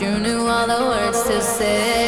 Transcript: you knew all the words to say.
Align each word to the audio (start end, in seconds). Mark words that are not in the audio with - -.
you 0.00 0.18
knew 0.18 0.46
all 0.46 0.66
the 0.66 0.84
words 0.84 1.22
to 1.24 1.40
say. 1.42 2.07